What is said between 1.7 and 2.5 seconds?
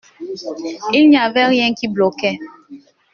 qui bloquait.